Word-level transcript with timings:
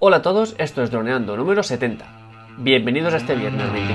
Hola 0.00 0.18
a 0.18 0.22
todos, 0.22 0.54
esto 0.58 0.84
es 0.84 0.92
Droneando 0.92 1.36
número 1.36 1.60
70. 1.64 2.04
Bienvenidos 2.58 3.14
a 3.14 3.16
este 3.16 3.34
viernes 3.34 3.72
20. 3.72 3.94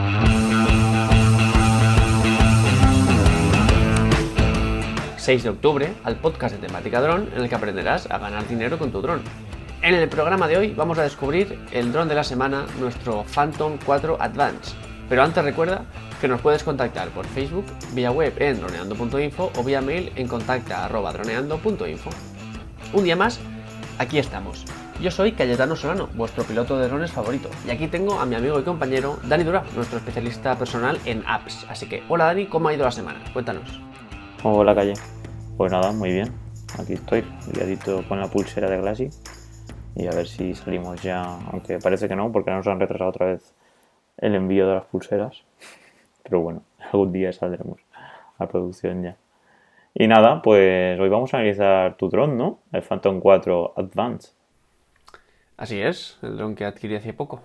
...6 5.18 5.44
de 5.44 5.50
octubre, 5.50 5.94
al 6.04 6.18
podcast 6.18 6.56
de 6.56 6.68
temática 6.68 7.00
dron, 7.00 7.30
en 7.34 7.44
el 7.44 7.48
que 7.48 7.56
aprenderás 7.56 8.12
a 8.12 8.18
ganar 8.18 8.46
dinero 8.50 8.78
con 8.78 8.92
tu 8.92 9.02
dron. 9.02 9.22
En 9.82 9.96
el 9.96 10.10
programa 10.10 10.50
de 10.50 10.58
hoy 10.58 10.74
vamos 10.74 11.00
a 11.00 11.04
descubrir 11.04 11.58
el 11.72 11.94
dron 11.94 12.10
de 12.10 12.16
la 12.16 12.26
semana, 12.26 12.66
nuestro 12.82 13.24
Phantom 13.24 13.78
4 13.86 14.18
Advance. 14.20 14.76
Pero 15.08 15.24
antes 15.24 15.42
recuerda 15.42 15.86
que 16.20 16.28
nos 16.28 16.42
puedes 16.42 16.66
contactar 16.66 17.08
por 17.12 17.26
Facebook, 17.28 17.66
vía 17.94 18.12
web 18.12 18.34
en 18.40 18.60
droneando.info 18.60 19.54
o 19.56 19.64
vía 19.64 19.80
mail 19.80 20.12
en 20.18 20.28
contacta.droneando.info. 20.28 22.10
Un 22.92 23.04
día 23.06 23.16
más, 23.16 23.40
aquí 24.00 24.20
estamos. 24.20 24.66
Yo 25.04 25.12
soy 25.12 25.34
Cayetano 25.34 25.76
Solano, 25.76 26.08
vuestro 26.16 26.46
piloto 26.46 26.78
de 26.78 26.88
drones 26.88 27.12
favorito, 27.12 27.50
y 27.68 27.72
aquí 27.72 27.90
tengo 27.90 28.22
a 28.22 28.26
mi 28.26 28.36
amigo 28.36 28.58
y 28.58 28.64
compañero 28.64 29.18
Dani 29.28 29.44
Dura, 29.44 29.66
nuestro 29.76 29.98
especialista 29.98 30.58
personal 30.58 30.98
en 31.06 31.26
apps. 31.28 31.66
Así 31.70 31.90
que, 31.90 32.04
hola 32.08 32.24
Dani, 32.24 32.46
¿cómo 32.46 32.70
ha 32.70 32.74
ido 32.74 32.86
la 32.86 32.92
semana? 32.92 33.20
Cuéntanos. 33.34 33.82
Hola 34.44 34.74
Calle. 34.74 34.94
Pues 35.58 35.74
nada, 35.74 35.92
muy 35.92 36.14
bien. 36.14 36.32
Aquí 36.80 36.94
estoy, 36.94 37.26
liadito 37.54 38.08
con 38.08 38.18
la 38.22 38.28
pulsera 38.30 38.70
de 38.70 38.78
Glassy. 38.78 39.10
Y 39.98 40.08
a 40.08 40.12
ver 40.12 40.26
si 40.26 40.56
salimos 40.56 41.02
ya, 41.02 41.22
aunque 41.52 41.80
parece 41.80 42.08
que 42.08 42.16
no, 42.16 42.32
porque 42.32 42.52
nos 42.52 42.66
han 42.68 42.80
retrasado 42.80 43.10
otra 43.10 43.26
vez 43.26 43.54
el 44.20 44.36
envío 44.36 44.70
de 44.70 44.76
las 44.76 44.86
pulseras. 44.86 45.44
Pero 46.24 46.40
bueno, 46.40 46.62
algún 46.94 47.12
día 47.12 47.34
saldremos 47.34 47.82
a 48.38 48.48
producción 48.48 49.04
ya. 49.04 49.18
Y 49.96 50.08
nada, 50.08 50.42
pues 50.42 50.98
hoy 50.98 51.10
vamos 51.10 51.34
a 51.34 51.40
analizar 51.40 51.98
tu 51.98 52.08
dron, 52.08 52.38
¿no? 52.38 52.60
El 52.72 52.84
Phantom 52.84 53.20
4 53.20 53.74
Advance. 53.76 54.32
Así 55.58 55.82
es, 55.82 56.18
el 56.22 56.38
dron 56.38 56.56
que 56.56 56.66
adquirí 56.66 56.96
hace 56.96 57.14
poco. 57.14 57.42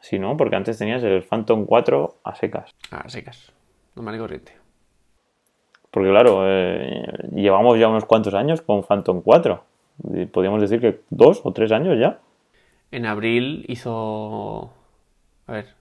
Sí, 0.00 0.18
¿no? 0.18 0.36
Porque 0.36 0.56
antes 0.56 0.78
tenías 0.78 1.02
el 1.04 1.22
Phantom 1.22 1.66
4 1.66 2.16
a 2.24 2.34
secas. 2.34 2.74
A 2.90 3.08
secas, 3.08 3.52
no 3.94 4.02
me 4.02 4.18
corriente. 4.18 4.52
Porque 5.90 6.08
claro, 6.08 6.42
eh, 6.46 7.04
llevamos 7.34 7.78
ya 7.78 7.88
unos 7.88 8.06
cuantos 8.06 8.34
años 8.34 8.62
con 8.62 8.82
Phantom 8.82 9.20
4. 9.20 9.62
Podríamos 10.32 10.60
decir 10.60 10.80
que 10.80 11.02
dos 11.10 11.42
o 11.44 11.52
tres 11.52 11.70
años 11.70 11.98
ya. 12.00 12.18
En 12.90 13.06
abril 13.06 13.64
hizo... 13.68 14.72
A 15.46 15.52
ver. 15.52 15.74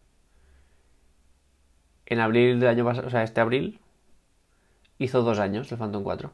En 2.05 2.19
abril 2.19 2.59
del 2.59 2.69
año 2.69 2.83
pasado, 2.83 3.07
o 3.07 3.09
sea, 3.09 3.23
este 3.23 3.39
abril, 3.39 3.79
hizo 4.99 5.23
dos 5.23 5.39
años 5.39 5.71
el 5.71 5.77
Phantom 5.77 6.03
4. 6.03 6.31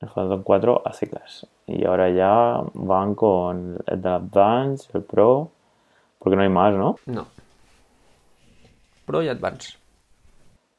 El 0.00 0.08
Phantom 0.08 0.42
4 0.42 0.82
a 0.84 0.92
secas. 0.92 1.46
Y 1.66 1.84
ahora 1.84 2.10
ya 2.10 2.62
van 2.74 3.14
con 3.14 3.78
el 3.86 4.06
Advance, 4.06 4.88
el 4.94 5.02
Pro, 5.02 5.50
porque 6.18 6.36
no 6.36 6.42
hay 6.42 6.48
más, 6.48 6.74
¿no? 6.74 6.96
No. 7.06 7.26
Pro 9.06 9.22
y 9.22 9.28
Advance. 9.28 9.78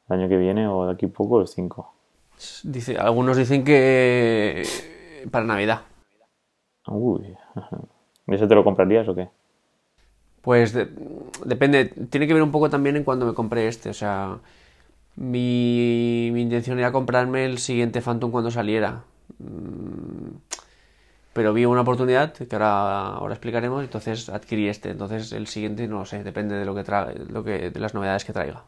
El 0.09 0.19
año 0.19 0.29
que 0.29 0.37
viene 0.37 0.67
o 0.67 0.85
de 0.85 0.93
aquí 0.93 1.07
poco 1.07 1.39
los 1.39 1.51
5. 1.51 1.93
Dice, 2.63 2.97
algunos 2.97 3.37
dicen 3.37 3.63
que 3.63 4.63
para 5.31 5.45
Navidad. 5.45 5.81
Uy. 6.87 7.35
¿Y 8.27 8.33
ese 8.35 8.47
te 8.47 8.55
lo 8.55 8.63
comprarías 8.63 9.07
o 9.07 9.15
qué? 9.15 9.29
Pues 10.41 10.73
depende, 10.73 11.85
tiene 12.09 12.27
que 12.27 12.33
ver 12.33 12.43
un 12.43 12.51
poco 12.51 12.69
también 12.69 12.95
en 12.95 13.03
cuando 13.03 13.25
me 13.25 13.33
compré 13.33 13.67
este, 13.67 13.89
o 13.89 13.93
sea, 13.93 14.37
mi, 15.17 16.29
mi 16.31 16.41
intención 16.41 16.79
era 16.79 16.91
comprarme 16.91 17.45
el 17.45 17.57
siguiente 17.57 18.01
Phantom 18.01 18.31
cuando 18.31 18.51
saliera. 18.51 19.03
Mm, 19.39 20.37
pero 21.33 21.53
vi 21.53 21.65
una 21.65 21.81
oportunidad 21.81 22.33
que 22.33 22.47
ahora, 22.55 23.33
explicaremos, 23.33 23.83
entonces 23.83 24.29
adquirí 24.29 24.69
este. 24.69 24.89
Entonces 24.89 25.33
el 25.33 25.47
siguiente 25.47 25.87
no 25.87 25.99
lo 25.99 26.05
sé, 26.05 26.23
depende 26.23 26.55
de 26.55 26.65
lo 26.65 26.73
que 26.73 26.83
trae, 26.83 27.15
lo 27.29 27.43
que, 27.43 27.69
de 27.69 27.79
las 27.79 27.93
novedades 27.93 28.25
que 28.25 28.33
traiga. 28.33 28.63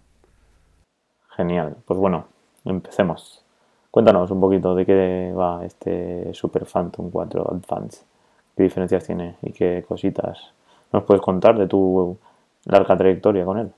Genial. 1.35 1.77
Pues 1.85 1.99
bueno, 1.99 2.27
empecemos. 2.65 3.43
Cuéntanos 3.89 4.29
un 4.29 4.39
poquito 4.39 4.75
de 4.75 4.85
qué 4.85 5.33
va 5.35 5.65
este 5.65 6.31
Super 6.33 6.65
Phantom 6.65 7.09
4 7.09 7.53
Advance. 7.53 8.03
¿Qué 8.55 8.63
diferencias 8.63 9.03
tiene 9.03 9.37
y 9.41 9.51
qué 9.51 9.83
cositas 9.87 10.37
nos 10.91 11.03
puedes 11.03 11.21
contar 11.21 11.57
de 11.57 11.67
tu 11.67 12.17
larga 12.65 12.97
trayectoria 12.97 13.45
con 13.45 13.57
él? 13.57 13.71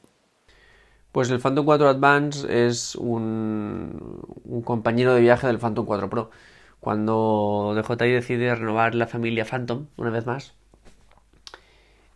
Pues 1.12 1.30
el 1.30 1.40
Phantom 1.40 1.66
4 1.66 1.90
Advance 1.90 2.68
es 2.68 2.96
un, 2.96 4.22
un 4.46 4.62
compañero 4.62 5.14
de 5.14 5.20
viaje 5.20 5.46
del 5.46 5.60
Phantom 5.60 5.86
4 5.86 6.10
Pro. 6.10 6.32
Cuando 6.80 7.74
DJI 7.76 8.12
decide 8.12 8.56
renovar 8.56 8.96
la 8.96 9.08
familia 9.08 9.44
Phantom 9.44 9.88
una 9.98 10.10
vez 10.10 10.26
más, 10.26 10.54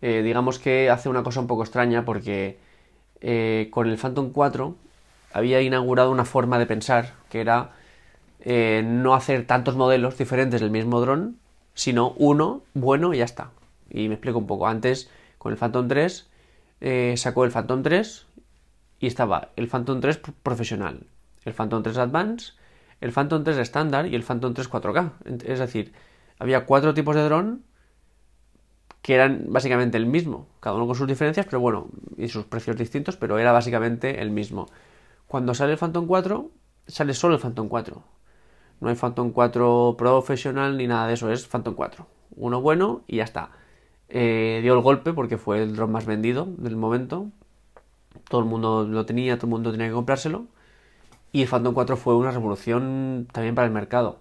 eh, 0.01 0.21
digamos 0.23 0.59
que 0.59 0.89
hace 0.89 1.09
una 1.09 1.23
cosa 1.23 1.41
un 1.41 1.47
poco 1.47 1.63
extraña 1.63 2.05
porque 2.05 2.57
eh, 3.19 3.67
con 3.71 3.89
el 3.89 3.97
Phantom 3.97 4.31
4 4.31 4.75
había 5.33 5.61
inaugurado 5.61 6.09
una 6.09 6.25
forma 6.25 6.57
de 6.57 6.65
pensar 6.65 7.15
que 7.29 7.41
era 7.41 7.71
eh, 8.39 8.81
no 8.85 9.13
hacer 9.13 9.45
tantos 9.45 9.75
modelos 9.75 10.17
diferentes 10.17 10.61
del 10.61 10.71
mismo 10.71 11.01
dron, 11.01 11.37
sino 11.73 12.11
uno 12.17 12.61
bueno 12.73 13.13
y 13.13 13.17
ya 13.17 13.25
está. 13.25 13.51
Y 13.89 14.07
me 14.07 14.13
explico 14.15 14.39
un 14.39 14.47
poco. 14.47 14.67
Antes, 14.67 15.09
con 15.37 15.51
el 15.51 15.57
Phantom 15.57 15.89
3, 15.89 16.29
sacó 17.17 17.43
el 17.43 17.51
Phantom 17.51 17.83
3 17.83 18.25
y 18.99 19.07
estaba 19.07 19.49
el 19.55 19.67
Phantom 19.67 19.99
3 19.99 20.21
profesional, 20.43 21.07
el 21.43 21.53
Phantom 21.53 21.83
3 21.83 21.97
Advance, 21.97 22.53
el 23.01 23.11
Phantom 23.11 23.43
3 23.43 23.57
estándar 23.57 24.07
y 24.07 24.15
el 24.15 24.23
Phantom 24.23 24.53
3 24.53 24.69
4K. 24.69 25.11
Es 25.45 25.59
decir, 25.59 25.93
había 26.39 26.65
cuatro 26.65 26.93
tipos 26.93 27.15
de 27.15 27.23
dron 27.23 27.63
que 29.01 29.13
eran 29.13 29.45
básicamente 29.49 29.97
el 29.97 30.07
mismo, 30.07 30.47
cada 30.59 30.75
uno 30.75 30.87
con 30.87 30.95
sus 30.95 31.07
diferencias, 31.07 31.45
pero 31.45 31.59
bueno, 31.59 31.89
y 32.17 32.27
sus 32.27 32.45
precios 32.45 32.75
distintos, 32.75 33.17
pero 33.17 33.37
era 33.37 33.51
básicamente 33.51 34.19
el 34.19 34.31
mismo. 34.31 34.67
Cuando 35.27 35.53
sale 35.53 35.73
el 35.73 35.77
Phantom 35.77 36.07
4, 36.07 36.49
sale 36.87 37.13
solo 37.13 37.35
el 37.35 37.41
Phantom 37.41 37.67
4. 37.67 38.03
No 38.81 38.89
hay 38.89 38.95
Phantom 38.95 39.31
4 39.31 39.95
profesional 39.97 40.77
ni 40.77 40.87
nada 40.87 41.07
de 41.07 41.13
eso, 41.13 41.31
es 41.31 41.47
Phantom 41.47 41.75
4. 41.75 42.07
Uno 42.35 42.61
bueno 42.61 43.03
y 43.07 43.17
ya 43.17 43.23
está. 43.23 43.51
Eh, 44.09 44.59
dio 44.61 44.73
el 44.73 44.81
golpe 44.81 45.13
porque 45.13 45.37
fue 45.37 45.61
el 45.61 45.75
dron 45.75 45.91
más 45.91 46.05
vendido 46.05 46.47
del 46.57 46.75
momento. 46.75 47.27
Todo 48.29 48.41
el 48.41 48.47
mundo 48.47 48.85
lo 48.85 49.05
tenía, 49.05 49.37
todo 49.37 49.47
el 49.47 49.51
mundo 49.51 49.71
tenía 49.71 49.87
que 49.87 49.93
comprárselo. 49.93 50.45
Y 51.31 51.41
el 51.43 51.47
Phantom 51.47 51.73
4 51.73 51.97
fue 51.97 52.15
una 52.15 52.31
revolución 52.31 53.27
también 53.31 53.55
para 53.55 53.67
el 53.67 53.73
mercado. 53.73 54.19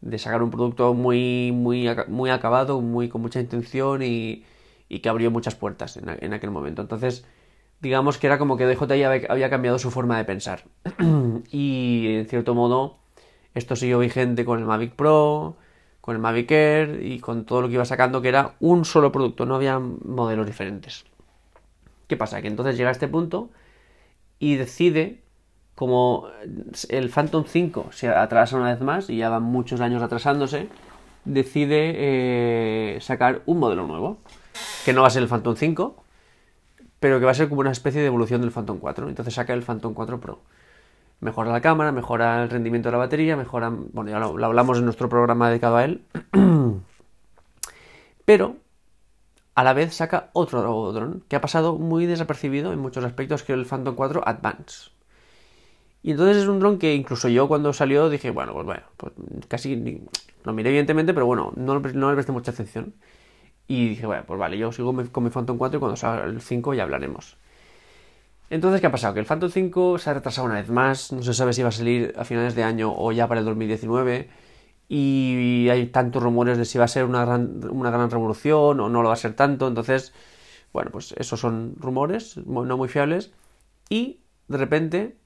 De 0.00 0.18
sacar 0.18 0.42
un 0.42 0.50
producto 0.50 0.94
muy, 0.94 1.50
muy, 1.52 1.88
muy 2.08 2.30
acabado, 2.30 2.80
muy, 2.80 3.08
con 3.08 3.22
mucha 3.22 3.40
intención 3.40 4.02
y, 4.02 4.44
que 5.02 5.08
abrió 5.08 5.30
muchas 5.32 5.56
puertas 5.56 5.96
en, 5.96 6.04
en, 6.08 6.32
aquel 6.32 6.50
momento. 6.52 6.80
Entonces, 6.82 7.24
digamos 7.80 8.18
que 8.18 8.28
era 8.28 8.38
como 8.38 8.56
que 8.56 8.66
DJI 8.66 9.02
había 9.28 9.50
cambiado 9.50 9.78
su 9.78 9.90
forma 9.90 10.16
de 10.18 10.24
pensar. 10.24 10.64
y 11.50 12.16
en 12.18 12.26
cierto 12.28 12.54
modo, 12.54 12.98
esto 13.54 13.76
siguió 13.76 13.98
vigente 13.98 14.44
con 14.44 14.60
el 14.60 14.66
Mavic 14.66 14.94
Pro, 14.94 15.56
con 16.00 16.14
el 16.16 16.20
Mavic 16.20 16.50
Air 16.50 17.00
y 17.02 17.18
con 17.18 17.46
todo 17.46 17.62
lo 17.62 17.68
que 17.68 17.74
iba 17.74 17.84
sacando, 17.86 18.20
que 18.20 18.28
era 18.28 18.56
un 18.60 18.84
solo 18.84 19.10
producto, 19.10 19.46
no 19.46 19.54
había 19.54 19.78
modelos 19.78 20.46
diferentes. 20.46 21.06
¿Qué 22.14 22.18
pasa? 22.18 22.40
Que 22.40 22.46
entonces 22.46 22.76
llega 22.76 22.90
a 22.90 22.92
este 22.92 23.08
punto 23.08 23.50
y 24.38 24.54
decide 24.54 25.24
como 25.74 26.28
el 26.88 27.10
Phantom 27.10 27.42
5 27.44 27.88
se 27.90 28.08
atrasa 28.08 28.56
una 28.56 28.70
vez 28.70 28.80
más 28.80 29.10
y 29.10 29.16
ya 29.16 29.30
van 29.30 29.42
muchos 29.42 29.80
años 29.80 30.00
atrasándose, 30.00 30.68
decide 31.24 31.94
eh, 31.96 33.00
sacar 33.00 33.42
un 33.46 33.58
modelo 33.58 33.88
nuevo, 33.88 34.18
que 34.84 34.92
no 34.92 35.00
va 35.00 35.08
a 35.08 35.10
ser 35.10 35.24
el 35.24 35.28
Phantom 35.28 35.56
5, 35.56 36.04
pero 37.00 37.18
que 37.18 37.24
va 37.24 37.32
a 37.32 37.34
ser 37.34 37.48
como 37.48 37.62
una 37.62 37.72
especie 37.72 38.00
de 38.00 38.06
evolución 38.06 38.40
del 38.42 38.52
Phantom 38.52 38.78
4. 38.78 39.08
Entonces 39.08 39.34
saca 39.34 39.52
el 39.52 39.64
Phantom 39.64 39.92
4 39.92 40.20
Pro. 40.20 40.38
Mejora 41.18 41.50
la 41.50 41.60
cámara, 41.60 41.90
mejora 41.90 42.44
el 42.44 42.48
rendimiento 42.48 42.90
de 42.90 42.92
la 42.92 42.98
batería, 42.98 43.36
mejora... 43.36 43.70
Bueno, 43.70 44.12
ya 44.12 44.20
lo 44.20 44.46
hablamos 44.46 44.78
en 44.78 44.84
nuestro 44.84 45.08
programa 45.08 45.48
dedicado 45.48 45.78
a 45.78 45.84
él. 45.84 46.04
pero 48.24 48.54
a 49.54 49.64
la 49.64 49.72
vez 49.72 49.94
saca 49.94 50.30
otro 50.32 50.92
dron 50.92 51.22
que 51.28 51.36
ha 51.36 51.40
pasado 51.40 51.78
muy 51.78 52.06
desapercibido 52.06 52.72
en 52.72 52.78
muchos 52.80 53.04
aspectos 53.04 53.42
que 53.42 53.52
el 53.52 53.66
Phantom 53.66 53.94
4 53.94 54.26
Advance. 54.26 54.90
Y 56.02 56.10
entonces 56.10 56.38
es 56.38 56.48
un 56.48 56.60
dron 56.60 56.78
que 56.78 56.94
incluso 56.94 57.28
yo 57.28 57.48
cuando 57.48 57.72
salió 57.72 58.10
dije, 58.10 58.30
bueno, 58.30 58.52
pues 58.52 58.66
bueno, 58.66 58.82
pues 58.96 59.12
casi 59.48 60.02
lo 60.44 60.52
miré 60.52 60.68
evidentemente, 60.70 61.14
pero 61.14 61.26
bueno, 61.26 61.52
no, 61.56 61.78
no 61.78 62.08
le 62.08 62.14
presté 62.14 62.32
mucha 62.32 62.50
atención. 62.50 62.94
Y 63.66 63.88
dije, 63.88 64.06
bueno, 64.06 64.24
pues 64.26 64.38
vale, 64.38 64.58
yo 64.58 64.72
sigo 64.72 64.94
con 65.10 65.24
mi 65.24 65.30
Phantom 65.30 65.56
4 65.56 65.78
y 65.78 65.80
cuando 65.80 65.96
salga 65.96 66.24
el 66.24 66.40
5 66.40 66.74
ya 66.74 66.82
hablaremos. 66.82 67.38
Entonces, 68.50 68.80
¿qué 68.80 68.86
ha 68.88 68.92
pasado? 68.92 69.14
Que 69.14 69.20
el 69.20 69.26
Phantom 69.26 69.50
5 69.50 69.98
se 69.98 70.10
ha 70.10 70.14
retrasado 70.14 70.46
una 70.46 70.56
vez 70.56 70.68
más, 70.68 71.12
no 71.12 71.22
se 71.22 71.32
sabe 71.32 71.54
si 71.54 71.62
va 71.62 71.70
a 71.70 71.72
salir 71.72 72.12
a 72.18 72.24
finales 72.24 72.54
de 72.54 72.62
año 72.62 72.92
o 72.94 73.10
ya 73.12 73.26
para 73.26 73.40
el 73.40 73.46
2019. 73.46 74.28
Y 74.88 75.68
hay 75.70 75.86
tantos 75.86 76.22
rumores 76.22 76.58
de 76.58 76.64
si 76.64 76.78
va 76.78 76.84
a 76.84 76.88
ser 76.88 77.04
una 77.04 77.24
gran, 77.24 77.60
una 77.70 77.90
gran 77.90 78.10
revolución 78.10 78.80
o 78.80 78.88
no 78.88 79.02
lo 79.02 79.08
va 79.08 79.14
a 79.14 79.16
ser 79.16 79.34
tanto. 79.34 79.66
Entonces, 79.66 80.12
bueno, 80.72 80.90
pues 80.90 81.14
esos 81.18 81.40
son 81.40 81.74
rumores 81.78 82.36
no 82.46 82.76
muy 82.76 82.88
fiables. 82.88 83.32
Y 83.88 84.20
de 84.48 84.58
repente 84.58 85.16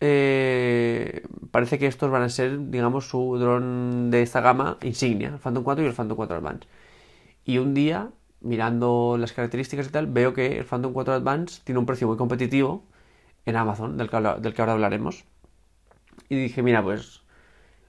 eh, 0.00 1.22
parece 1.50 1.78
que 1.78 1.86
estos 1.86 2.10
van 2.10 2.22
a 2.22 2.28
ser, 2.28 2.70
digamos, 2.70 3.08
su 3.08 3.38
dron 3.38 4.10
de 4.10 4.22
esta 4.22 4.40
gama 4.40 4.78
insignia, 4.82 5.28
el 5.28 5.38
Phantom 5.38 5.64
4 5.64 5.84
y 5.84 5.88
el 5.88 5.94
Phantom 5.94 6.16
4 6.16 6.36
Advance. 6.36 6.68
Y 7.44 7.58
un 7.58 7.74
día 7.74 8.10
mirando 8.40 9.16
las 9.18 9.32
características 9.32 9.88
y 9.88 9.90
tal, 9.90 10.06
veo 10.06 10.34
que 10.34 10.58
el 10.58 10.64
Phantom 10.64 10.92
4 10.92 11.14
Advance 11.14 11.60
tiene 11.64 11.78
un 11.78 11.86
precio 11.86 12.06
muy 12.08 12.16
competitivo 12.16 12.84
en 13.46 13.56
Amazon, 13.56 13.96
del 13.96 14.10
que, 14.10 14.16
del 14.40 14.54
que 14.54 14.62
ahora 14.62 14.72
hablaremos. 14.74 15.24
Y 16.28 16.36
dije, 16.36 16.62
mira, 16.62 16.82
pues 16.82 17.22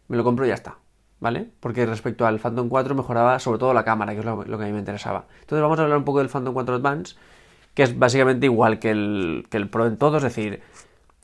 me 0.08 0.18
lo 0.18 0.24
compro 0.24 0.46
y 0.46 0.50
ya 0.50 0.56
está, 0.56 0.78
¿vale? 1.20 1.50
Porque 1.60 1.86
respecto 1.86 2.26
al 2.26 2.40
Phantom 2.40 2.70
4 2.70 2.96
mejoraba 2.96 3.40
sobre 3.40 3.60
todo 3.60 3.74
la 3.74 3.84
cámara, 3.84 4.14
que 4.14 4.20
es 4.20 4.26
lo, 4.26 4.44
que 4.46 4.54
a 4.64 4.68
mí 4.68 4.74
me 4.74 4.80
interesaba. 4.80 5.26
Entonces 5.42 5.62
vamos 5.62 5.80
a 5.80 5.84
hablar 5.84 5.98
un 5.98 6.06
poco 6.06 6.20
del 6.20 6.30
Phantom 6.30 6.54
4 6.54 6.76
Advance, 6.76 7.16
que 7.74 7.84
es 7.84 7.98
básicamente 7.98 8.46
igual 8.46 8.80
que 8.80 8.92
el, 8.92 9.70
Pro 9.72 9.88
en 9.88 9.98
todo, 9.98 10.18
es 10.18 10.24
decir, 10.24 10.62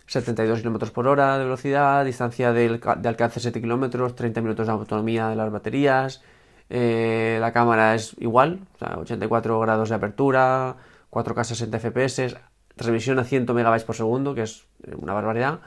72 0.07 0.61
km 0.61 0.91
por 0.91 1.07
hora 1.07 1.37
de 1.37 1.45
velocidad, 1.45 2.05
distancia 2.05 2.53
de, 2.53 2.79
de 2.97 3.09
alcance 3.09 3.39
7 3.39 3.61
km, 3.61 4.13
30 4.13 4.41
minutos 4.41 4.67
de 4.67 4.73
autonomía 4.73 5.29
de 5.29 5.35
las 5.35 5.51
baterías, 5.51 6.21
eh, 6.69 7.37
la 7.39 7.51
cámara 7.51 7.95
es 7.95 8.15
igual, 8.19 8.61
o 8.75 8.77
sea, 8.79 8.97
84 8.97 9.59
grados 9.59 9.89
de 9.89 9.95
apertura, 9.95 10.75
4K 11.11 11.43
60 11.43 11.79
FPS, 11.79 12.37
transmisión 12.75 13.19
a 13.19 13.23
100 13.23 13.43
MB 13.43 13.85
por 13.85 13.95
segundo, 13.95 14.33
que 14.33 14.43
es 14.43 14.65
una 14.97 15.13
barbaridad. 15.13 15.59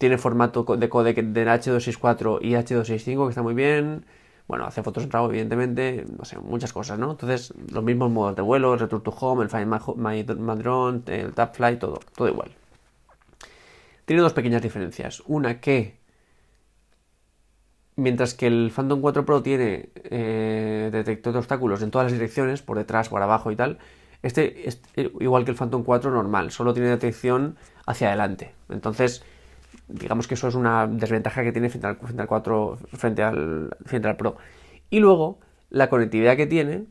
Tiene 0.00 0.16
formato 0.16 0.64
de 0.64 0.88
codec 0.88 1.18
de 1.18 1.44
H264 1.44 2.38
y 2.40 2.52
H265, 2.52 3.24
que 3.24 3.28
está 3.28 3.42
muy 3.42 3.52
bien. 3.52 4.06
Bueno, 4.48 4.64
hace 4.64 4.82
fotos 4.82 5.04
en 5.04 5.10
RAW, 5.10 5.28
evidentemente, 5.28 6.06
no 6.16 6.24
sé, 6.24 6.38
muchas 6.38 6.72
cosas, 6.72 6.98
¿no? 6.98 7.10
Entonces, 7.10 7.52
los 7.70 7.84
mismos 7.84 8.10
modos 8.10 8.34
de 8.34 8.40
vuelo, 8.40 8.72
el 8.72 8.80
Return 8.80 9.02
to 9.02 9.10
Home, 9.10 9.42
el 9.42 9.50
Find 9.50 9.66
My, 9.96 10.22
Drone, 10.22 11.02
el 11.06 11.34
Tap 11.34 11.54
Fly, 11.54 11.76
todo, 11.76 12.00
todo 12.16 12.28
igual. 12.28 12.50
Tiene 14.06 14.22
dos 14.22 14.32
pequeñas 14.32 14.62
diferencias. 14.62 15.22
Una 15.26 15.60
que 15.60 16.00
Mientras 17.96 18.32
que 18.32 18.46
el 18.46 18.72
Phantom 18.74 19.02
4 19.02 19.26
Pro 19.26 19.42
tiene 19.42 19.90
eh, 19.96 20.88
detector 20.90 21.34
de 21.34 21.40
obstáculos 21.40 21.82
en 21.82 21.90
todas 21.90 22.06
las 22.06 22.12
direcciones, 22.14 22.62
por 22.62 22.78
detrás, 22.78 23.10
por 23.10 23.20
abajo 23.20 23.52
y 23.52 23.56
tal, 23.56 23.76
este 24.22 24.66
es 24.66 24.80
igual 24.96 25.44
que 25.44 25.50
el 25.50 25.58
Phantom 25.58 25.84
4 25.84 26.10
normal, 26.10 26.50
solo 26.52 26.72
tiene 26.72 26.88
detección 26.88 27.58
hacia 27.84 28.08
adelante. 28.08 28.54
Entonces, 28.70 29.22
digamos 29.92 30.26
que 30.28 30.34
eso 30.34 30.48
es 30.48 30.54
una 30.54 30.86
desventaja 30.86 31.42
que 31.42 31.52
tiene 31.52 31.68
frente 31.68 31.86
al, 31.86 31.96
frente 31.96 32.26
4, 32.26 32.78
frente 32.94 33.22
al, 33.22 33.70
frente 33.84 34.14
Pro. 34.14 34.36
Y 34.90 35.00
luego, 35.00 35.40
la 35.70 35.88
conectividad 35.88 36.36
que 36.36 36.46
tiene 36.46 36.86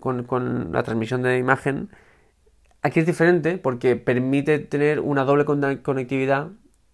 con, 0.00 0.72
la 0.72 0.82
transmisión 0.82 1.22
de 1.22 1.38
imagen, 1.38 1.90
aquí 2.82 3.00
es 3.00 3.06
diferente 3.06 3.58
porque 3.58 3.96
permite 3.96 4.58
tener 4.58 5.00
una 5.00 5.24
doble 5.24 5.44
conectividad 5.44 6.48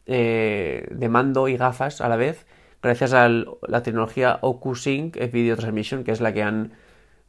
eh, 0.07 0.87
de 0.91 1.09
mando 1.09 1.49
y 1.49 1.57
gafas 1.57 2.01
a 2.01 2.09
la 2.09 2.17
vez 2.17 2.47
gracias 2.83 3.13
a 3.13 3.29
la 3.29 3.83
tecnología 3.83 4.39
OcuSync 4.41 5.17
Video 5.33 5.57
Transmission, 5.57 6.05
que 6.05 6.13
es 6.13 6.21
la 6.21 6.33
que 6.33 6.43
han, 6.43 6.73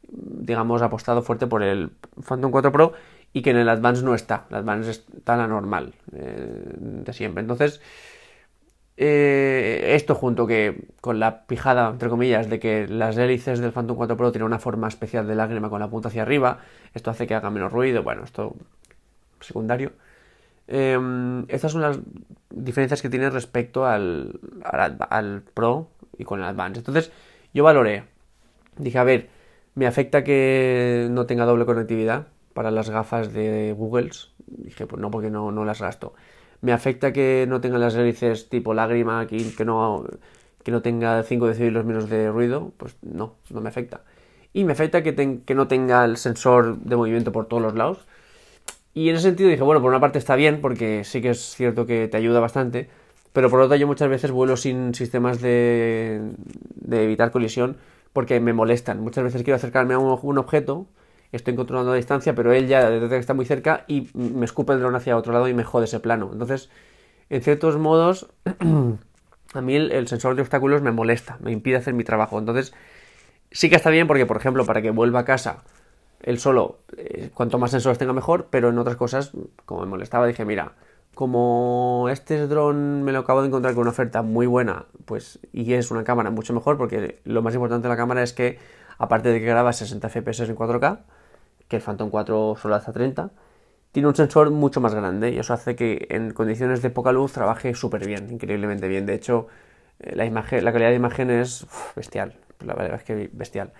digamos, 0.08 0.82
apostado 0.82 1.22
fuerte 1.22 1.46
por 1.46 1.62
el 1.62 1.90
Phantom 2.26 2.50
4 2.50 2.72
Pro 2.72 2.92
y 3.32 3.42
que 3.42 3.50
en 3.50 3.56
el 3.56 3.68
Advance 3.68 4.02
no 4.02 4.14
está. 4.14 4.46
El 4.50 4.56
Advance 4.56 4.90
está 4.90 5.36
la 5.36 5.46
normal 5.46 5.94
eh, 6.12 6.74
de 6.78 7.12
siempre. 7.12 7.42
Entonces, 7.42 7.80
eh, 8.96 9.94
esto 9.94 10.14
junto 10.14 10.46
que 10.46 10.88
con 11.00 11.20
la 11.20 11.46
pijada, 11.46 11.88
entre 11.90 12.08
comillas, 12.08 12.50
de 12.50 12.58
que 12.58 12.86
las 12.88 13.16
hélices 13.16 13.60
del 13.60 13.72
Phantom 13.72 13.96
4 13.96 14.16
Pro 14.16 14.32
tienen 14.32 14.46
una 14.46 14.58
forma 14.58 14.88
especial 14.88 15.26
de 15.26 15.34
lágrima 15.34 15.70
con 15.70 15.80
la 15.80 15.88
punta 15.88 16.08
hacia 16.08 16.22
arriba, 16.22 16.58
esto 16.94 17.10
hace 17.10 17.26
que 17.26 17.34
haga 17.34 17.50
menos 17.50 17.72
ruido. 17.72 18.02
Bueno, 18.02 18.24
esto 18.24 18.56
secundario. 19.40 19.92
Em, 20.68 21.46
estas 21.48 21.72
son 21.72 21.82
las 21.82 21.98
diferencias 22.50 23.02
que 23.02 23.10
tiene 23.10 23.30
respecto 23.30 23.86
al, 23.86 24.38
al, 24.62 25.42
Pro 25.54 25.88
y 26.18 26.24
con 26.24 26.40
el 26.40 26.46
Advance. 26.46 26.80
Entonces, 26.80 27.12
yo 27.54 27.64
valoré. 27.64 28.04
Dije, 28.76 28.98
a 28.98 29.04
ver, 29.04 29.28
me 29.74 29.86
afecta 29.86 30.24
que 30.24 31.08
no 31.10 31.26
tenga 31.26 31.44
doble 31.44 31.64
conectividad 31.66 32.26
para 32.54 32.70
las 32.70 32.90
gafas 32.90 33.32
de 33.32 33.74
Google. 33.76 34.10
Dije, 34.46 34.86
pues 34.86 35.00
no, 35.00 35.10
porque 35.10 35.30
no, 35.30 35.52
no 35.52 35.64
las 35.64 35.80
gasto. 35.80 36.14
Me 36.60 36.72
afecta 36.72 37.12
que 37.12 37.46
no 37.48 37.60
tenga 37.60 37.78
las 37.78 37.94
hélices 37.94 38.48
tipo 38.48 38.74
lágrima, 38.74 39.26
que, 39.26 39.54
que, 39.56 39.64
no, 39.64 40.04
que 40.62 40.70
no 40.70 40.82
tenga 40.82 41.22
5 41.22 41.46
decibeles 41.46 41.84
menos 41.84 42.08
de 42.10 42.30
ruido. 42.30 42.72
Pues 42.76 42.96
no, 43.02 43.36
no 43.50 43.60
me 43.60 43.68
afecta. 43.68 44.02
Y 44.52 44.64
me 44.64 44.72
afecta 44.72 45.02
que, 45.02 45.40
que 45.44 45.54
no 45.54 45.68
tenga 45.68 46.04
el 46.04 46.16
sensor 46.16 46.78
de 46.78 46.96
movimiento 46.96 47.32
por 47.32 47.46
todos 47.46 47.62
los 47.62 47.74
lados. 47.74 48.06
Y 48.92 49.08
en 49.08 49.16
ese 49.16 49.24
sentido 49.24 49.48
dije, 49.48 49.62
bueno, 49.62 49.80
por 49.80 49.90
una 49.90 50.00
parte 50.00 50.18
está 50.18 50.34
bien, 50.36 50.60
porque 50.60 51.04
sí 51.04 51.22
que 51.22 51.30
es 51.30 51.54
cierto 51.54 51.86
que 51.86 52.08
te 52.08 52.16
ayuda 52.16 52.40
bastante, 52.40 52.90
pero 53.32 53.48
por 53.48 53.60
otra 53.60 53.76
yo 53.76 53.86
muchas 53.86 54.08
veces 54.08 54.32
vuelo 54.32 54.56
sin 54.56 54.94
sistemas 54.94 55.40
de, 55.40 56.20
de 56.74 57.04
evitar 57.04 57.30
colisión 57.30 57.76
porque 58.12 58.40
me 58.40 58.52
molestan. 58.52 59.00
Muchas 59.00 59.24
veces 59.24 59.42
quiero 59.42 59.56
acercarme 59.56 59.94
a 59.94 59.98
un, 59.98 60.38
objeto, 60.38 60.86
estoy 61.32 61.54
controlando 61.54 61.92
la 61.92 61.96
distancia, 61.96 62.34
pero 62.34 62.52
él 62.52 62.66
ya 62.66 62.88
desde 62.90 63.08
que 63.08 63.16
está 63.16 63.34
muy 63.34 63.44
cerca 63.44 63.84
y 63.86 64.08
me 64.14 64.44
escupe 64.44 64.72
el 64.72 64.80
dron 64.80 64.94
hacia 64.94 65.16
otro 65.16 65.32
lado 65.32 65.48
y 65.48 65.54
me 65.54 65.64
jode 65.64 65.84
ese 65.84 66.00
plano. 66.00 66.30
Entonces, 66.32 66.70
en 67.28 67.42
ciertos 67.42 67.76
modos, 67.78 68.28
a 69.54 69.60
mí 69.60 69.76
el, 69.76 70.08
sensor 70.08 70.34
de 70.34 70.42
obstáculos 70.42 70.82
me 70.82 70.92
molesta, 70.92 71.38
me 71.40 71.52
impide 71.52 71.76
hacer 71.76 71.94
mi 71.94 72.04
trabajo. 72.04 72.38
Entonces, 72.38 72.72
sí 73.50 73.70
que 73.70 73.76
está 73.76 73.90
bien 73.90 74.06
porque, 74.06 74.26
por 74.26 74.36
ejemplo, 74.36 74.64
para 74.66 74.82
que 74.82 74.90
vuelva 74.90 75.20
a 75.20 75.24
casa 75.24 75.62
él 76.22 76.38
solo, 76.38 76.80
eh, 76.96 77.30
cuanto 77.32 77.58
más 77.58 77.70
sensores 77.70 77.98
tenga 77.98 78.12
mejor, 78.12 78.48
pero 78.50 78.68
en 78.68 78.78
otras 78.78 78.96
cosas, 78.96 79.32
como 79.64 79.80
me 79.82 79.86
molestaba, 79.86 80.26
dije, 80.26 80.44
mira, 80.44 80.74
como 81.14 82.08
este 82.10 82.46
dron 82.46 83.02
me 83.02 83.12
lo 83.12 83.20
acabo 83.20 83.40
de 83.40 83.48
encontrar 83.48 83.74
con 83.74 83.82
una 83.82 83.90
oferta 83.90 84.22
muy 84.22 84.46
buena, 84.46 84.86
pues, 85.06 85.38
y 85.52 85.72
es 85.72 85.90
una 85.90 86.04
cámara 86.04 86.30
mucho 86.30 86.52
mejor, 86.52 86.76
porque 86.76 87.20
lo 87.24 87.42
más 87.42 87.54
importante 87.54 87.88
de 87.88 87.88
la 87.88 87.96
cámara 87.96 88.22
es 88.22 88.32
que, 88.32 88.58
aparte 88.98 89.30
de 89.30 89.40
que 89.40 89.46
graba 89.46 89.72
60 89.72 90.08
fps 90.08 90.40
en 90.40 90.56
4K, 90.56 91.00
que 91.70 91.76
el 91.76 91.82
Phantom 91.82 92.10
4 92.10 92.56
solo 92.60 92.74
hace 92.74 92.92
30, 92.92 93.30
tiene 93.92 94.08
un 94.08 94.14
sensor 94.14 94.50
mucho 94.50 94.80
más 94.80 94.94
grande 94.94 95.30
y 95.30 95.38
eso 95.38 95.54
hace 95.54 95.76
que 95.76 96.08
en 96.10 96.32
condiciones 96.32 96.82
de 96.82 96.90
poca 96.90 97.12
luz 97.12 97.32
trabaje 97.32 97.74
súper 97.74 98.06
bien, 98.06 98.28
increíblemente 98.30 98.88
bien. 98.88 99.06
De 99.06 99.14
hecho, 99.14 99.46
eh, 100.00 100.14
la, 100.16 100.26
imagen, 100.26 100.64
la 100.64 100.72
calidad 100.72 100.90
de 100.90 100.96
imagen 100.96 101.30
es 101.30 101.66
bestial, 101.96 102.34
la 102.64 102.74
verdad 102.74 102.96
es 102.96 103.04
que 103.04 103.30
bestial. 103.32 103.72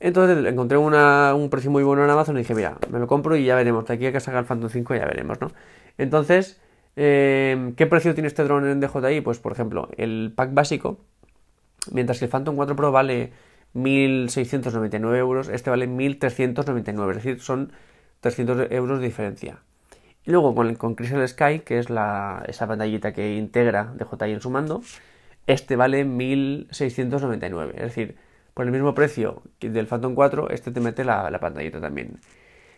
Entonces 0.00 0.44
encontré 0.46 0.78
un 0.78 1.50
precio 1.50 1.70
muy 1.70 1.82
bueno 1.82 2.02
en 2.04 2.10
Amazon 2.10 2.36
y 2.36 2.40
dije, 2.40 2.54
mira, 2.54 2.78
me 2.90 2.98
lo 2.98 3.06
compro 3.06 3.36
y 3.36 3.44
ya 3.44 3.54
veremos. 3.54 3.84
De 3.84 3.94
aquí 3.94 4.06
a 4.06 4.12
que 4.12 4.20
salga 4.20 4.40
el 4.40 4.46
Phantom 4.46 4.70
5 4.70 4.94
ya 4.94 5.04
veremos, 5.04 5.40
¿no? 5.42 5.52
Entonces, 5.98 6.58
eh, 6.96 7.74
¿qué 7.76 7.86
precio 7.86 8.14
tiene 8.14 8.28
este 8.28 8.42
dron 8.44 8.66
en 8.66 8.80
DJI? 8.80 9.20
Pues, 9.20 9.38
por 9.40 9.52
ejemplo, 9.52 9.90
el 9.98 10.32
pack 10.34 10.54
básico, 10.54 11.00
mientras 11.92 12.18
que 12.18 12.24
el 12.26 12.30
Phantom 12.30 12.56
4 12.56 12.76
Pro 12.76 12.92
vale 12.92 13.32
1.699 13.74 15.16
euros, 15.16 15.48
este 15.48 15.70
vale 15.70 15.88
1.399, 15.88 17.10
es 17.10 17.16
decir, 17.16 17.40
son 17.40 17.72
300 18.20 18.70
euros 18.70 19.00
de 19.00 19.06
diferencia. 19.06 19.58
Y 20.24 20.30
luego 20.32 20.54
con, 20.54 20.74
con 20.74 20.94
Crystal 20.94 21.26
Sky, 21.26 21.60
que 21.60 21.78
es 21.78 21.90
la, 21.90 22.44
esa 22.46 22.66
pantallita 22.66 23.12
que 23.12 23.36
integra 23.36 23.94
DJI 23.96 24.32
en 24.32 24.40
su 24.40 24.50
mando, 24.50 24.82
este 25.46 25.76
vale 25.76 26.04
1.699, 26.04 27.70
es 27.74 27.82
decir, 27.82 28.16
por 28.54 28.66
el 28.66 28.72
mismo 28.72 28.94
precio 28.94 29.42
del 29.60 29.86
Phantom 29.86 30.14
4, 30.14 30.50
este 30.50 30.70
te 30.70 30.80
mete 30.80 31.04
la, 31.04 31.38
pantallita 31.40 31.80
también. 31.80 32.20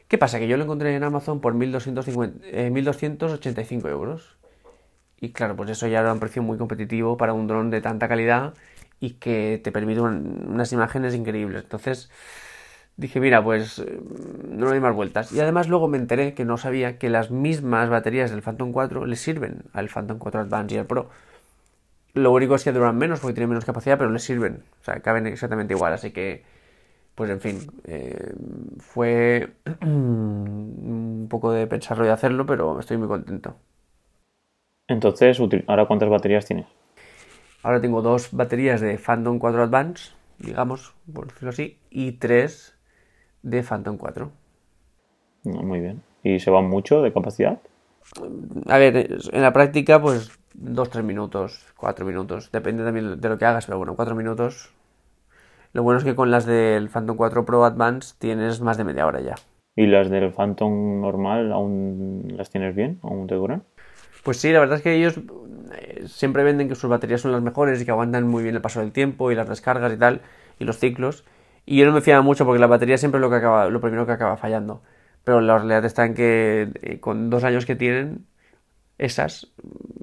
¿Qué 0.09 0.19
pasa? 0.19 0.39
Que 0.39 0.47
yo 0.47 0.57
lo 0.57 0.65
encontré 0.65 0.95
en 0.95 1.03
Amazon 1.03 1.41
por 1.41 1.55
1250, 1.55 2.71
1285 2.71 3.89
eh, 3.89 3.91
euros. 3.91 4.37
Y 5.21 5.33
claro, 5.33 5.57
pues 5.57 5.71
eso 5.71 5.87
ya 5.87 6.01
era 6.01 6.13
un 6.13 6.21
precio 6.21 6.43
muy 6.43 6.59
competitivo 6.59 7.17
para 7.17 7.33
un 7.33 7.47
dron 7.47 7.71
de 7.71 7.81
tanta 7.81 8.09
calidad 8.09 8.55
y 9.03 9.15
que 9.15 9.61
te 9.63 9.73
permite 9.73 10.01
unas 10.01 10.73
imágenes 10.73 11.13
increíbles. 11.17 11.65
Entonces 11.65 12.09
dije, 12.97 13.19
mira, 13.19 13.43
pues 13.43 13.81
eh, 13.81 14.01
no 14.49 14.71
hay 14.71 14.79
más 14.79 14.95
vueltas. 14.95 15.33
Y 15.33 15.41
además 15.41 15.69
luego 15.69 15.89
me 15.89 15.99
enteré 15.99 16.35
que 16.35 16.45
no 16.45 16.57
sabía 16.57 16.99
que 16.99 17.11
las 17.11 17.33
mismas 17.33 17.91
baterías 17.91 18.31
del 18.31 18.43
Phantom 18.43 18.71
4 18.71 19.05
le 19.07 19.17
sirven 19.17 19.65
al 19.73 19.89
Phantom 19.89 20.19
4 20.19 20.43
Advance 20.43 20.77
y 20.77 20.79
al 20.79 20.87
Pro. 20.87 21.11
Lo 22.15 22.31
único 22.31 22.55
es 22.55 22.63
que 22.63 22.71
duran 22.71 22.97
menos 22.97 23.19
porque 23.19 23.35
tienen 23.35 23.49
menos 23.49 23.65
capacidad, 23.65 23.99
pero 23.99 24.11
les 24.11 24.23
sirven. 24.23 24.63
O 24.81 24.85
sea, 24.85 25.01
caben 25.01 25.27
exactamente 25.27 25.75
igual. 25.75 25.93
Así 25.95 26.13
que, 26.13 26.45
pues 27.17 27.29
en 27.29 27.41
fin, 27.41 27.59
eh, 27.85 28.35
fue 28.79 29.55
un 29.81 31.27
poco 31.29 31.51
de 31.51 31.67
pensarlo 31.67 32.07
y 32.07 32.11
hacerlo, 32.11 32.47
pero 32.47 32.79
estoy 32.79 32.99
muy 32.99 33.09
contento. 33.09 33.57
Entonces, 34.87 35.41
¿ahora 35.67 35.87
cuántas 35.87 36.09
baterías 36.09 36.47
tienes? 36.47 36.67
Ahora 37.63 37.81
tengo 37.81 38.03
dos 38.03 38.31
baterías 38.33 38.81
de 38.81 38.99
Phantom 38.99 39.39
4 39.39 39.63
Advance, 39.63 40.13
digamos, 40.39 40.95
por 41.13 41.29
decirlo 41.29 41.51
así, 41.51 41.79
y 41.91 42.13
tres 42.13 42.77
de 43.43 43.63
Phantom 43.63 43.97
4. 43.97 44.31
Muy 45.45 45.81
bien. 45.81 46.03
¿Y 46.23 46.41
se 46.41 46.51
van 46.51 46.69
mucho 46.69 47.03
de 47.03 47.13
capacidad? 47.13 47.61
A 48.69 48.79
ver, 48.79 49.19
en 49.33 49.43
la 49.43 49.53
práctica, 49.53 50.01
pues 50.01 50.39
dos, 50.55 50.91
tres 50.91 51.05
minutos, 51.05 51.67
cuatro 51.77 52.05
minutos. 52.05 52.51
Depende 52.53 52.85
también 52.85 53.21
de 53.21 53.29
lo 53.29 53.39
que 53.39 53.45
hagas, 53.45 53.67
pero 53.67 53.79
bueno, 53.79 53.95
cuatro 53.95 54.15
minutos. 54.15 54.73
Lo 55.73 55.83
bueno 55.83 55.99
es 55.99 56.05
que 56.05 56.15
con 56.15 56.31
las 56.31 56.45
del 56.45 56.89
Phantom 56.91 57.17
4 57.17 57.45
Pro 57.45 57.65
Advance 57.65 58.15
tienes 58.19 58.61
más 58.61 58.77
de 58.77 58.85
media 58.85 59.07
hora 59.07 59.21
ya. 59.21 59.37
¿Y 59.75 59.87
las 59.87 60.11
del 60.11 60.33
Phantom 60.33 61.01
normal 61.01 61.51
aún 61.51 62.35
las 62.37 62.51
tienes 62.51 62.75
bien? 62.75 62.99
¿Aún 63.03 63.27
te 63.27 63.37
duran? 63.37 63.63
Pues 64.23 64.39
sí, 64.39 64.53
la 64.53 64.61
verdad 64.61 64.77
es 64.77 64.83
que 64.83 64.95
ellos 64.95 65.19
eh, 65.77 66.05
siempre 66.07 66.45
venden 66.45 66.69
que 66.69 66.75
sus 66.75 66.89
baterías 66.89 67.21
son 67.21 67.33
las 67.33 67.43
mejores 67.43 67.81
y 67.81 67.85
que 67.85 67.91
aguantan 67.91 68.27
muy 68.27 68.43
bien 68.43 68.55
el 68.55 68.61
paso 68.61 68.81
del 68.81 68.93
tiempo 68.93 69.31
y 69.31 69.35
las 69.35 69.49
descargas 69.49 69.93
y 69.93 69.97
tal, 69.97 70.21
y 70.59 70.65
los 70.65 70.79
ciclos. 70.79 71.25
Y 71.67 71.79
yo 71.79 71.87
no 71.87 71.93
me 71.93 72.01
fiaba 72.01 72.23
mucho 72.23 72.45
porque 72.45 72.61
la 72.61 72.67
batería 72.67 72.99
siempre 72.99 73.19
es 73.19 73.23
lo, 73.23 73.31
que 73.31 73.37
acaba, 73.37 73.69
lo 73.69 73.81
primero 73.81 74.07
que 74.07 74.13
acaba 74.13 74.37
fallando. 74.37 74.83
Pero 75.25 75.41
la 75.41 75.59
realidad 75.59 75.85
está 75.85 76.05
en 76.05 76.15
que 76.15 76.69
eh, 76.83 77.01
con 77.01 77.31
dos 77.31 77.45
años 77.45 77.67
que 77.67 77.77
tienen, 77.77 78.27
esas 78.99 79.53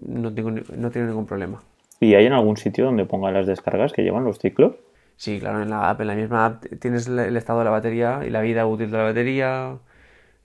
no, 0.02 0.34
tengo, 0.34 0.52
no 0.52 0.92
tienen 0.92 1.10
ningún 1.10 1.26
problema. 1.26 1.62
¿Y 2.00 2.16
hay 2.16 2.26
en 2.26 2.34
algún 2.34 2.58
sitio 2.58 2.86
donde 2.86 3.06
pongan 3.06 3.34
las 3.34 3.46
descargas 3.46 3.92
que 3.92 4.04
llevan 4.04 4.24
los 4.24 4.40
ciclos? 4.40 4.76
Sí, 5.18 5.40
claro, 5.40 5.62
en 5.62 5.70
la 5.70 5.90
app, 5.90 6.00
en 6.00 6.08
la 6.08 6.16
misma 6.16 6.46
app 6.46 6.66
tienes 6.80 7.08
el 7.08 7.36
estado 7.36 7.60
de 7.60 7.66
la 7.66 7.72
batería 7.72 8.22
y 8.26 8.30
la 8.30 8.40
vida 8.40 8.66
útil 8.66 8.90
de 8.90 8.98
la 8.98 9.04
batería, 9.04 9.78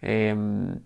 em, 0.03 0.81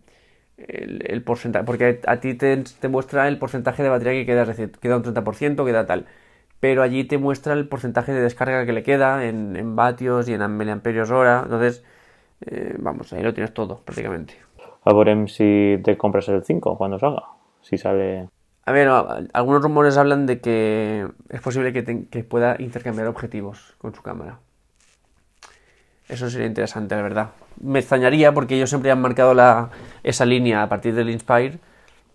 el, 0.59 1.23
porcentaje, 1.23 1.65
porque 1.65 2.01
a, 2.07 2.21
ti 2.21 2.35
te, 2.35 2.65
muestra 2.89 3.29
el 3.29 3.39
porcentaje 3.39 3.83
de 3.83 3.89
batería 3.89 4.21
que 4.21 4.27
queda, 4.27 4.43
es 4.43 4.49
decir, 4.49 4.73
queda 4.73 4.97
un 4.97 5.05
30%, 5.05 5.65
queda 5.65 5.87
tal, 5.87 6.07
pero 6.61 6.83
allí 6.83 7.05
te 7.05 7.19
muestra 7.19 7.53
el 7.53 7.69
porcentaje 7.69 8.13
de 8.13 8.21
descarga 8.21 8.67
que 8.67 8.73
le 8.73 8.83
queda 8.83 9.25
en, 9.25 9.77
vatios 9.77 10.29
y 10.29 10.35
en 10.35 10.57
miliamperios 10.57 11.11
hora, 11.11 11.43
entonces, 11.45 11.85
eh, 12.47 12.75
vamos, 12.79 13.13
ahí 13.13 13.23
lo 13.23 13.33
tienes 13.33 13.55
todo 13.55 13.81
prácticamente. 13.85 14.35
A 14.85 14.93
ver 14.93 15.29
si 15.29 15.79
te 15.85 15.97
compras 15.97 16.29
el 16.29 16.43
5 16.43 16.77
cuando 16.77 16.99
salga, 16.99 17.25
si 17.63 17.79
sale... 17.79 18.29
A 18.65 18.73
ver, 18.73 18.89
algunos 19.33 19.63
rumores 19.63 19.97
hablan 19.97 20.27
de 20.27 20.41
que 20.41 21.07
es 21.31 21.41
posible 21.41 21.73
que, 21.73 22.25
pueda 22.25 22.57
intercambiar 22.59 23.07
objetivos 23.07 23.75
con 23.79 23.95
su 23.95 24.03
cámara. 24.03 24.41
Eso 26.09 26.31
sería 26.31 26.47
interesante, 26.47 26.95
la 26.95 27.03
verdad. 27.03 27.31
Me 27.61 27.81
extrañaría 27.81 28.33
porque 28.33 28.57
ellos 28.57 28.71
siempre 28.71 28.91
han 28.91 29.01
marcado 29.01 29.35
la, 29.35 29.71
esa 30.03 30.25
línea 30.25 30.63
a 30.63 30.69
partir 30.69 30.95
del 30.95 31.11
Inspire, 31.11 31.59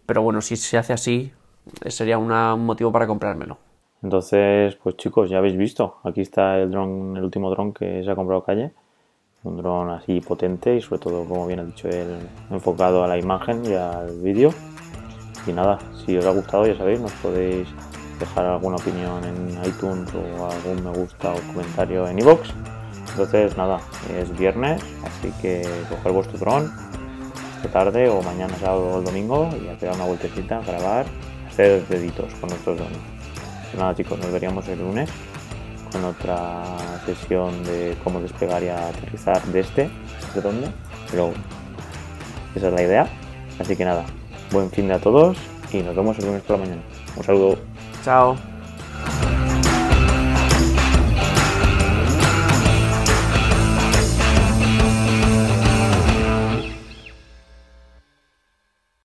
pero 0.05 0.21
bueno, 0.21 0.41
si 0.41 0.55
se 0.55 0.77
hace 0.77 0.93
así, 0.93 1.31
sería 1.87 2.17
un 2.17 2.65
motivo 2.65 2.91
para 2.91 3.05
comprármelo. 3.05 3.57
Entonces, 4.01 4.75
pues 4.75 4.97
chicos, 4.97 5.29
ya 5.29 5.37
habéis 5.37 5.55
visto, 5.55 5.97
aquí 6.03 6.21
está 6.21 6.57
el 6.57 6.71
dron, 6.71 7.15
el 7.15 7.23
último 7.23 7.49
dron 7.51 7.73
que 7.73 8.03
se 8.03 8.11
ha 8.11 8.15
comprado 8.15 8.43
calle. 8.43 8.71
Un 9.43 9.57
dron 9.57 9.89
así 9.89 10.21
potente 10.21 10.75
y 10.75 10.81
sobre 10.81 11.01
todo, 11.01 11.25
como 11.25 11.45
bien 11.47 11.59
ha 11.59 11.63
dicho 11.63 11.87
él, 11.87 12.17
enfocado 12.49 13.03
a 13.03 13.07
la 13.07 13.17
imagen 13.17 13.63
y 13.65 13.73
al 13.73 14.19
vídeo. 14.21 14.53
Y 15.45 15.51
nada, 15.51 15.79
si 16.05 16.17
os 16.17 16.25
ha 16.25 16.31
gustado 16.31 16.65
ya 16.65 16.75
sabéis, 16.75 16.99
nos 16.99 17.11
podéis 17.13 17.67
dejar 18.19 18.45
alguna 18.45 18.77
opinión 18.77 19.23
en 19.23 19.65
iTunes 19.65 20.09
o 20.15 20.49
algún 20.49 20.83
me 20.83 20.91
gusta 20.97 21.33
o 21.33 21.53
comentario 21.53 22.07
en 22.07 22.19
iVoox. 22.19 22.72
Entonces 23.13 23.55
nada, 23.57 23.79
es 24.19 24.35
viernes, 24.37 24.81
así 25.05 25.31
que 25.41 25.67
coger 25.89 26.11
vuestro 26.11 26.37
dron 26.37 26.71
esta 27.57 27.71
tarde 27.71 28.09
o 28.09 28.21
mañana 28.21 28.55
sábado 28.59 28.95
o 28.95 28.99
el 28.99 29.05
domingo 29.05 29.49
y 29.63 29.69
a 29.69 29.77
pegar 29.77 29.95
una 29.95 30.05
vueltecita, 30.05 30.61
grabar, 30.61 31.05
hacer 31.47 31.87
deditos 31.87 32.33
con 32.41 32.49
nuestros 32.49 32.77
drones. 32.77 32.97
Pues 33.69 33.75
nada 33.75 33.95
chicos, 33.95 34.19
nos 34.19 34.31
veríamos 34.31 34.67
el 34.67 34.79
lunes 34.79 35.09
con 35.91 36.03
otra 36.05 36.63
sesión 37.05 37.63
de 37.63 37.95
cómo 38.03 38.19
despegar 38.19 38.63
y 38.63 38.69
aterrizar 38.69 39.41
de 39.43 39.59
este, 39.59 39.89
de 40.33 40.41
dónde, 40.41 40.67
pero 41.11 41.31
esa 42.55 42.67
es 42.67 42.73
la 42.73 42.81
idea. 42.81 43.07
Así 43.59 43.75
que 43.75 43.85
nada, 43.85 44.03
Buen 44.53 44.69
fin 44.69 44.87
de 44.87 44.93
a 44.93 44.99
todos 44.99 45.35
y 45.71 45.81
nos 45.81 45.95
vemos 45.95 46.19
el 46.19 46.27
lunes 46.27 46.43
por 46.43 46.59
la 46.59 46.65
mañana. 46.65 46.81
Un 47.17 47.23
saludo. 47.23 47.57
Chao. 48.03 48.52